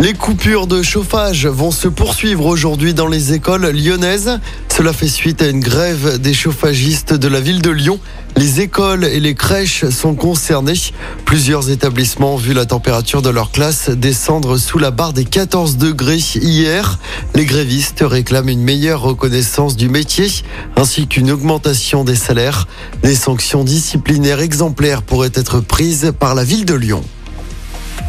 [0.00, 4.40] Les coupures de chauffage vont se poursuivre aujourd'hui dans les écoles lyonnaises.
[4.68, 8.00] Cela fait suite à une grève des chauffagistes de la ville de Lyon.
[8.36, 10.80] Les écoles et les crèches sont concernés.
[11.24, 15.76] Plusieurs établissements ont vu la température de leur classe descendre sous la barre des 14
[15.76, 16.98] degrés hier.
[17.34, 20.28] Les grévistes réclament une meilleure reconnaissance du métier
[20.74, 22.66] ainsi qu'une augmentation des salaires.
[23.02, 27.04] Des sanctions disciplinaires exemplaires pourraient être prises par la ville de Lyon.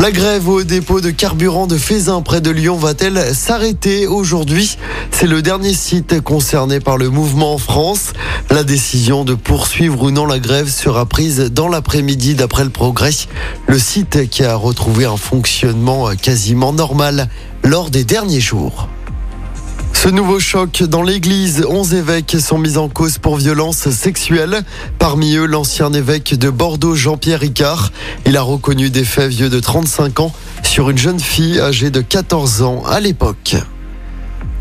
[0.00, 4.78] La grève au dépôt de carburant de Fézin près de Lyon va-t-elle s'arrêter aujourd'hui?
[5.10, 8.14] C'est le dernier site concerné par le mouvement en France.
[8.48, 13.10] La décision de poursuivre ou non la grève sera prise dans l'après-midi d'après le progrès.
[13.66, 17.28] Le site qui a retrouvé un fonctionnement quasiment normal
[17.62, 18.88] lors des derniers jours.
[20.02, 24.62] Ce nouveau choc dans l'église, 11 évêques sont mis en cause pour violence sexuelle.
[24.98, 27.92] Parmi eux, l'ancien évêque de Bordeaux, Jean-Pierre Ricard.
[28.24, 32.00] Il a reconnu des faits vieux de 35 ans sur une jeune fille âgée de
[32.00, 33.56] 14 ans à l'époque.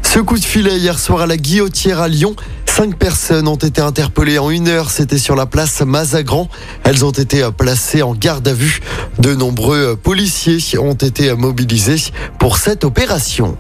[0.02, 2.36] Ce coup de filet hier soir à la Guillotière à Lyon.
[2.66, 4.92] Cinq personnes ont été interpellées en une heure.
[4.92, 6.50] C'était sur la place Mazagran.
[6.84, 8.82] Elles ont été placées en garde à vue.
[9.20, 13.58] De nombreux policiers ont été mobilisés pour cette opération.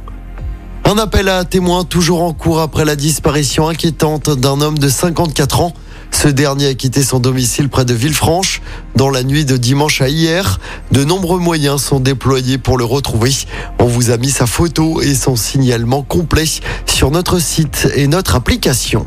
[0.89, 5.61] Un appel à témoins toujours en cours après la disparition inquiétante d'un homme de 54
[5.61, 5.73] ans.
[6.09, 8.63] Ce dernier a quitté son domicile près de Villefranche
[8.95, 10.59] dans la nuit de dimanche à hier.
[10.91, 13.29] De nombreux moyens sont déployés pour le retrouver.
[13.77, 16.45] On vous a mis sa photo et son signalement complet
[16.87, 19.05] sur notre site et notre application.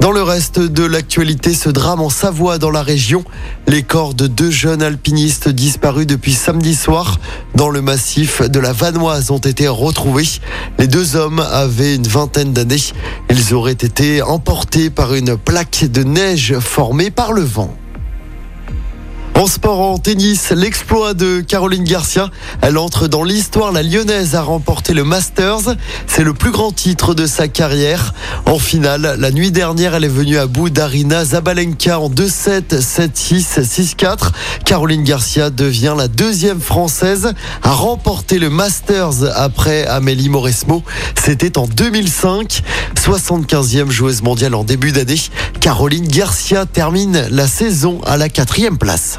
[0.00, 3.22] Dans le reste de l'actualité, ce drame en Savoie dans la région,
[3.68, 7.18] les corps de deux jeunes alpinistes disparus depuis samedi soir
[7.54, 10.40] dans le massif de la Vanoise ont été retrouvés.
[10.78, 12.80] Les deux hommes avaient une vingtaine d'années.
[13.28, 17.76] Ils auraient été emportés par une plaque de neige formée par le vent.
[19.40, 22.28] En sport, en tennis, l'exploit de Caroline Garcia.
[22.60, 23.72] Elle entre dans l'histoire.
[23.72, 25.76] La Lyonnaise a remporté le Masters.
[26.06, 28.12] C'est le plus grand titre de sa carrière.
[28.44, 33.62] En finale, la nuit dernière, elle est venue à bout d'Arina Zabalenka en 2-7, 7-6,
[33.96, 34.32] 6-4.
[34.66, 40.82] Caroline Garcia devient la deuxième française à remporter le Masters après Amélie Mauresmo.
[41.18, 42.62] C'était en 2005.
[42.94, 45.16] 75e joueuse mondiale en début d'année.
[45.62, 49.18] Caroline Garcia termine la saison à la quatrième place.